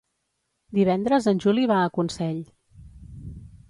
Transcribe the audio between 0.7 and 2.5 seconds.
Divendres en Juli va a Consell.